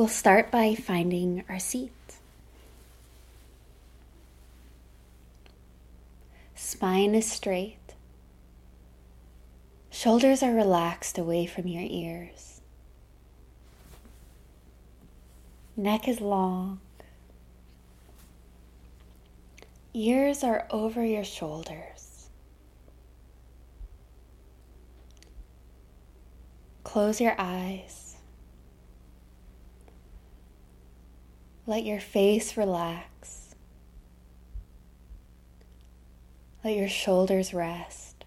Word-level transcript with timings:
We'll 0.00 0.08
start 0.08 0.50
by 0.50 0.74
finding 0.74 1.44
our 1.46 1.58
seat. 1.58 1.92
Spine 6.54 7.14
is 7.14 7.30
straight. 7.30 7.76
Shoulders 9.90 10.42
are 10.42 10.54
relaxed 10.54 11.18
away 11.18 11.44
from 11.44 11.66
your 11.66 11.84
ears. 11.86 12.62
Neck 15.76 16.08
is 16.08 16.22
long. 16.22 16.80
Ears 19.92 20.42
are 20.42 20.66
over 20.70 21.04
your 21.04 21.24
shoulders. 21.24 22.30
Close 26.84 27.20
your 27.20 27.34
eyes. 27.36 27.99
Let 31.70 31.84
your 31.84 32.00
face 32.00 32.56
relax. 32.56 33.54
Let 36.64 36.74
your 36.74 36.88
shoulders 36.88 37.54
rest. 37.54 38.24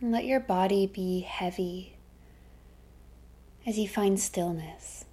Let 0.00 0.24
your 0.24 0.40
body 0.40 0.86
be 0.86 1.20
heavy 1.20 1.98
as 3.66 3.78
you 3.78 3.86
find 3.86 4.18
stillness. 4.18 5.04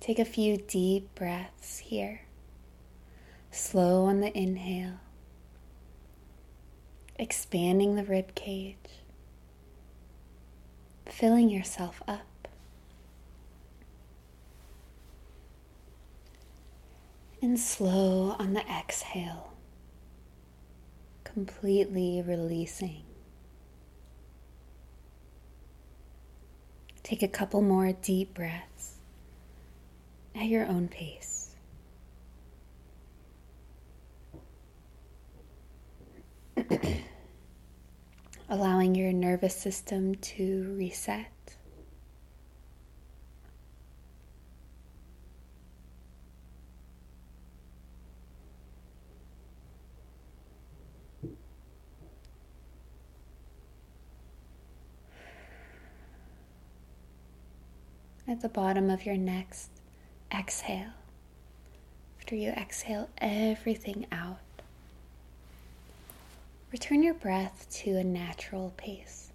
Take 0.00 0.18
a 0.18 0.24
few 0.24 0.56
deep 0.56 1.14
breaths 1.14 1.78
here. 1.78 2.22
Slow 3.52 4.04
on 4.04 4.20
the 4.20 4.36
inhale, 4.36 5.00
expanding 7.16 7.96
the 7.96 8.04
rib 8.04 8.34
cage, 8.34 8.76
filling 11.06 11.50
yourself 11.50 12.00
up. 12.06 12.48
And 17.42 17.58
slow 17.58 18.36
on 18.38 18.52
the 18.52 18.62
exhale, 18.68 19.54
completely 21.24 22.22
releasing. 22.24 23.02
Take 27.02 27.22
a 27.22 27.28
couple 27.28 27.62
more 27.62 27.92
deep 27.92 28.34
breaths 28.34 28.98
at 30.36 30.44
your 30.44 30.66
own 30.66 30.86
pace. 30.86 31.39
Allowing 38.52 38.96
your 38.96 39.12
nervous 39.12 39.54
system 39.54 40.16
to 40.16 40.74
reset. 40.76 41.30
At 58.26 58.40
the 58.40 58.48
bottom 58.48 58.90
of 58.90 59.06
your 59.06 59.16
next 59.16 59.70
exhale, 60.36 60.90
after 62.18 62.34
you 62.34 62.50
exhale 62.50 63.10
everything 63.18 64.06
out, 64.10 64.40
return 66.72 67.02
your 67.02 67.14
breath 67.14 67.66
to 67.70 67.96
a 67.96 68.04
natural 68.04 68.72
pace. 68.76 69.32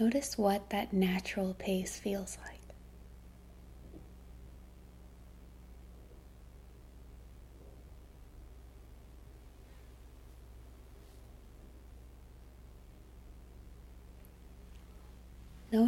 Notice 0.00 0.36
what 0.38 0.70
that 0.70 0.92
natural 0.92 1.54
pace 1.54 1.98
feels 1.98 2.38
like. 2.44 2.51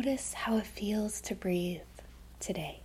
Notice 0.05 0.35
how 0.35 0.59
it 0.59 0.67
feels 0.67 1.23
to 1.23 1.35
breathe 1.35 1.81
today. 2.39 2.83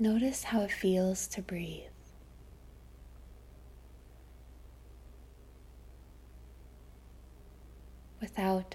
Notice 0.00 0.42
how 0.42 0.62
it 0.62 0.72
feels 0.72 1.28
to 1.28 1.40
breathe. 1.40 1.84
Without 8.20 8.74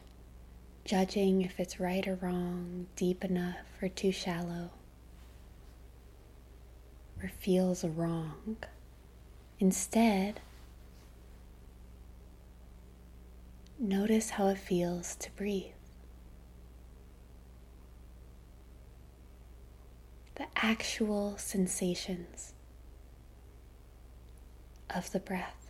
judging 0.86 1.42
if 1.42 1.60
it's 1.60 1.78
right 1.78 2.08
or 2.08 2.16
wrong, 2.16 2.88
deep 2.96 3.26
enough 3.26 3.58
or 3.82 3.90
too 3.90 4.14
shallow 4.14 4.70
or 7.22 7.30
feels 7.40 7.84
wrong. 7.84 8.58
Instead, 9.60 10.42
notice 13.78 14.32
how 14.32 14.48
it 14.48 14.58
feels 14.58 15.16
to 15.18 15.30
breathe. 15.32 15.74
The 20.36 20.48
actual 20.56 21.38
sensations 21.38 22.54
of 24.90 25.12
the 25.12 25.20
breath. 25.20 25.61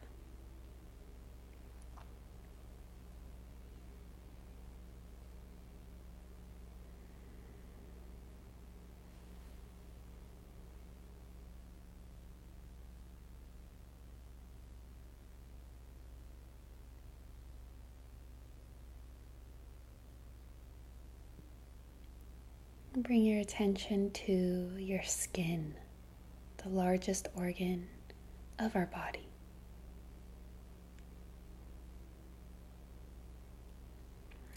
Bring 23.01 23.25
your 23.25 23.39
attention 23.39 24.11
to 24.11 24.75
your 24.77 25.01
skin, 25.01 25.73
the 26.61 26.69
largest 26.69 27.29
organ 27.35 27.87
of 28.59 28.75
our 28.75 28.85
body. 28.85 29.27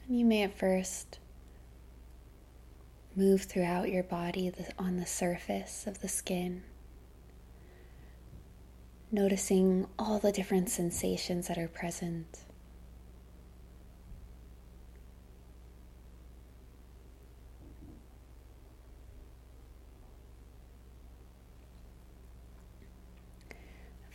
And 0.07 0.19
you 0.19 0.27
may 0.27 0.43
at 0.43 0.59
first 0.59 1.19
move 3.17 3.45
throughout 3.45 3.89
your 3.89 4.03
body 4.03 4.53
on 4.79 4.99
the 4.99 5.07
surface 5.07 5.87
of 5.87 6.03
the 6.03 6.09
skin, 6.09 6.65
noticing 9.11 9.87
all 9.99 10.19
the 10.19 10.33
different 10.33 10.69
sensations 10.69 11.49
that 11.49 11.57
are 11.57 11.69
present. 11.69 12.44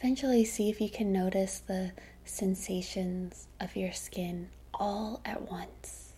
Eventually, 0.10 0.44
see 0.44 0.72
if 0.72 0.82
you 0.82 0.90
can 0.90 1.14
notice 1.14 1.60
the 1.60 1.92
sensations 2.26 3.48
of 3.60 3.76
your 3.76 3.92
skin 3.92 4.50
all 4.74 5.22
at 5.24 5.52
once. 5.52 6.14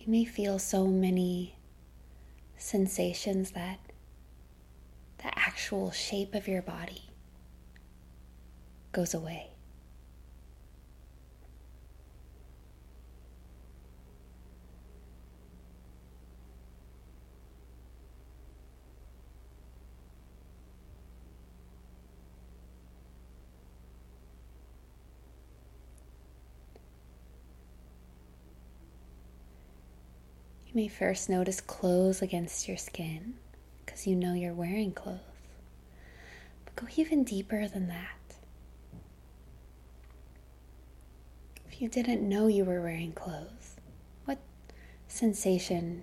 You 0.00 0.10
may 0.10 0.24
feel 0.24 0.58
so 0.58 0.88
many 0.88 1.54
sensations 2.56 3.52
that 3.52 3.78
the 5.18 5.38
actual 5.38 5.92
shape 5.92 6.34
of 6.34 6.48
your 6.48 6.60
body 6.60 7.10
goes 8.90 9.14
away. 9.14 9.53
You 30.74 30.80
may 30.80 30.88
first 30.88 31.28
notice 31.30 31.60
clothes 31.60 32.20
against 32.20 32.66
your 32.66 32.76
skin 32.76 33.34
because 33.86 34.08
you 34.08 34.16
know 34.16 34.34
you're 34.34 34.52
wearing 34.52 34.90
clothes. 34.90 35.20
But 36.64 36.74
go 36.74 36.88
even 36.96 37.22
deeper 37.22 37.68
than 37.68 37.86
that. 37.86 38.34
If 41.70 41.80
you 41.80 41.88
didn't 41.88 42.28
know 42.28 42.48
you 42.48 42.64
were 42.64 42.82
wearing 42.82 43.12
clothes, 43.12 43.76
what 44.24 44.38
sensation 45.06 46.02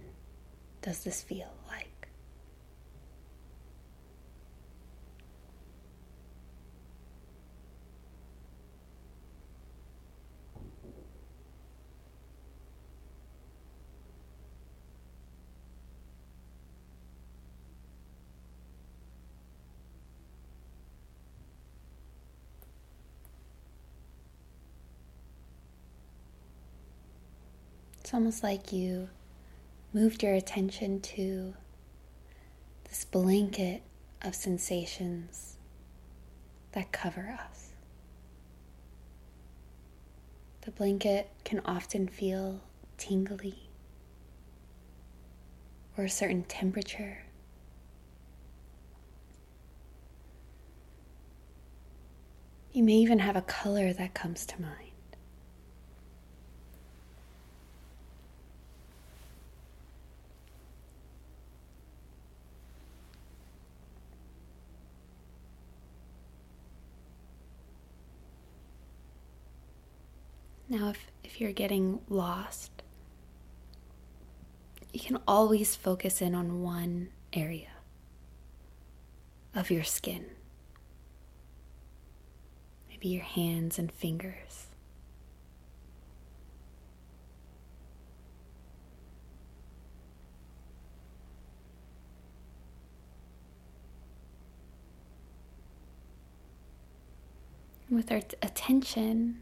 does 0.82 1.04
this 1.04 1.22
feel 1.22 1.52
like? 1.68 2.08
It's 28.02 28.16
almost 28.16 28.42
like 28.42 28.74
you 28.74 29.10
moved 29.94 30.24
your 30.24 30.34
attention 30.34 31.02
to 31.02 31.54
this 32.90 33.06
blanket 33.06 33.84
of 34.24 34.34
sensations 34.34 35.56
that 36.72 36.92
cover 36.92 37.38
us. 37.48 37.70
The 40.62 40.72
blanket 40.72 41.30
can 41.44 41.62
often 41.64 42.08
feel 42.08 42.62
tingly 42.98 43.70
or 45.96 46.06
a 46.06 46.10
certain 46.10 46.44
temperature. 46.44 47.20
You 52.74 52.84
may 52.84 52.94
even 52.94 53.20
have 53.20 53.36
a 53.36 53.42
color 53.44 53.94
that 53.94 54.16
comes 54.16 54.46
to 54.48 54.60
mind. 54.60 54.92
Now, 70.72 70.88
if, 70.92 71.12
if 71.22 71.31
you're 71.42 71.52
getting 71.52 72.00
lost, 72.08 72.84
you 74.94 75.00
can 75.00 75.18
always 75.28 75.76
focus 75.76 76.22
in 76.22 76.36
on 76.36 76.62
one 76.62 77.10
area 77.34 77.72
of 79.56 79.72
your 79.72 79.84
skin. 79.84 80.24
Maybe 82.90 83.08
your 83.08 83.24
hands 83.24 83.80
and 83.80 83.92
fingers. 83.92 84.68
with 97.90 98.10
our 98.10 98.22
attention, 98.42 99.42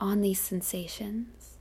on 0.00 0.22
these 0.22 0.40
sensations. 0.40 1.58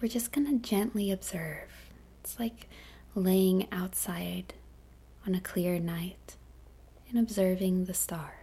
We're 0.00 0.08
just 0.08 0.32
going 0.32 0.46
to 0.46 0.66
gently 0.66 1.10
observe. 1.10 1.68
It's 2.22 2.38
like 2.38 2.68
laying 3.14 3.66
outside 3.72 4.54
on 5.26 5.34
a 5.34 5.40
clear 5.40 5.78
night 5.78 6.36
and 7.10 7.18
observing 7.18 7.84
the 7.86 7.94
stars. 7.94 8.37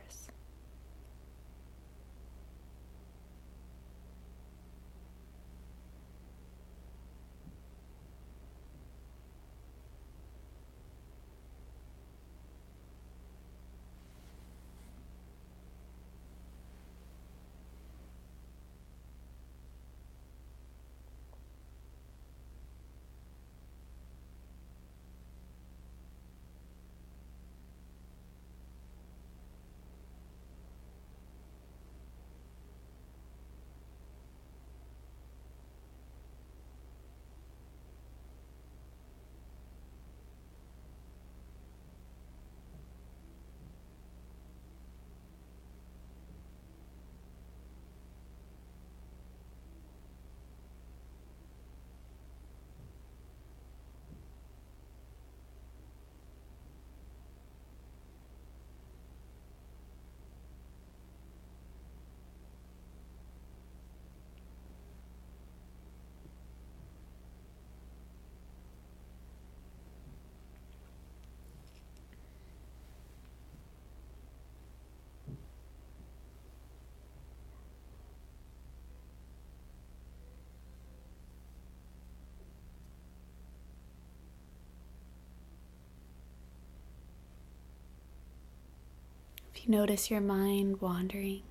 If 89.56 89.66
you 89.66 89.72
notice 89.72 90.12
your 90.12 90.20
mind 90.22 90.82
wandering, 90.82 91.42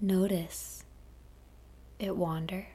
notice 0.00 0.84
it 1.98 2.16
wander. 2.16 2.68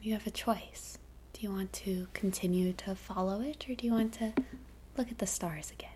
You 0.00 0.14
have 0.14 0.26
a 0.26 0.30
choice. 0.30 0.98
Do 1.32 1.42
you 1.42 1.50
want 1.50 1.72
to 1.74 2.08
continue 2.14 2.72
to 2.74 2.94
follow 2.94 3.40
it 3.42 3.68
or 3.68 3.74
do 3.74 3.86
you 3.86 3.92
want 3.92 4.14
to 4.14 4.32
look 4.96 5.10
at 5.10 5.18
the 5.18 5.26
stars 5.26 5.70
again? 5.70 5.93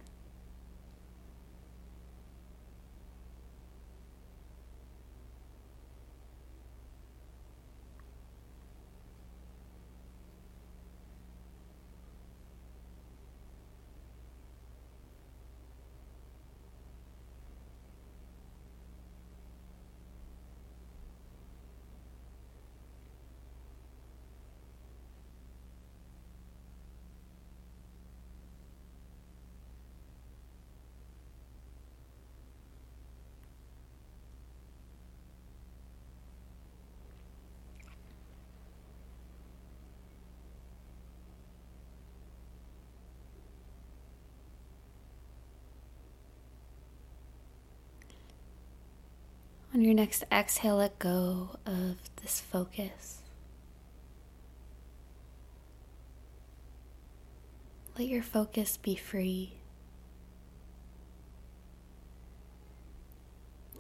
On 49.78 49.84
your 49.84 49.94
next 49.94 50.24
exhale, 50.32 50.78
let 50.78 50.98
go 50.98 51.50
of 51.64 51.98
this 52.20 52.40
focus. 52.40 53.18
Let 57.96 58.08
your 58.08 58.24
focus 58.24 58.76
be 58.76 58.96
free. 58.96 59.52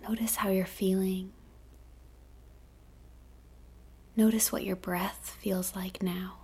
Notice 0.08 0.36
how 0.36 0.50
you're 0.50 0.66
feeling. 0.66 1.32
Notice 4.14 4.52
what 4.52 4.62
your 4.62 4.76
breath 4.76 5.36
feels 5.42 5.74
like 5.74 6.00
now. 6.00 6.37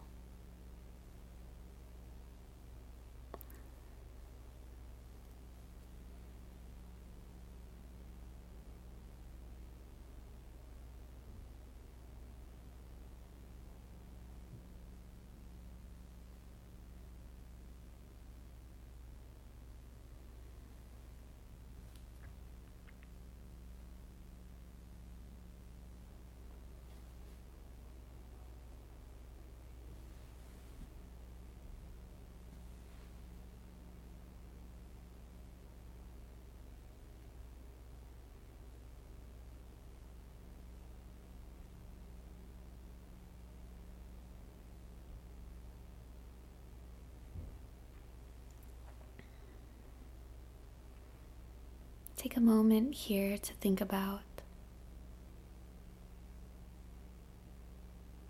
Take 52.25 52.39
a 52.39 52.41
moment 52.41 52.95
here 52.95 53.37
to 53.37 53.53
think 53.53 53.83
about 53.83 54.23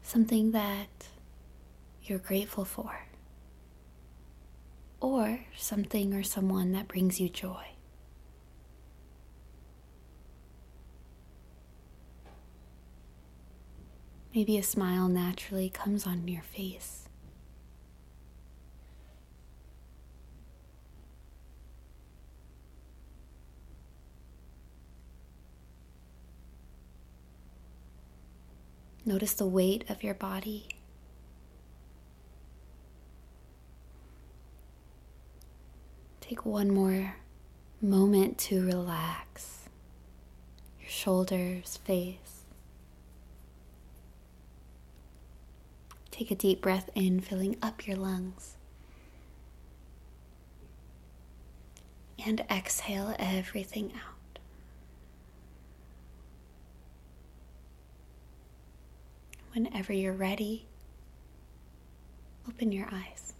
something 0.02 0.50
that 0.50 1.06
you're 2.02 2.18
grateful 2.18 2.64
for, 2.64 3.06
or 5.00 5.44
something 5.56 6.12
or 6.12 6.24
someone 6.24 6.72
that 6.72 6.88
brings 6.88 7.20
you 7.20 7.28
joy. 7.28 7.66
Maybe 14.34 14.58
a 14.58 14.64
smile 14.64 15.06
naturally 15.06 15.70
comes 15.70 16.04
on 16.04 16.26
your 16.26 16.42
face. 16.42 17.03
Notice 29.06 29.34
the 29.34 29.46
weight 29.46 29.84
of 29.90 30.02
your 30.02 30.14
body. 30.14 30.66
Take 36.20 36.46
one 36.46 36.70
more 36.70 37.16
moment 37.82 38.38
to 38.38 38.64
relax 38.64 39.68
your 40.80 40.88
shoulders, 40.88 41.78
face. 41.84 42.44
Take 46.10 46.30
a 46.30 46.34
deep 46.34 46.62
breath 46.62 46.88
in, 46.94 47.20
filling 47.20 47.56
up 47.60 47.86
your 47.86 47.96
lungs. 47.96 48.56
And 52.24 52.40
exhale 52.50 53.14
everything 53.18 53.92
out. 53.94 54.13
Whenever 59.54 59.92
you're 59.92 60.12
ready, 60.12 60.66
open 62.48 62.72
your 62.72 62.88
eyes. 62.90 63.33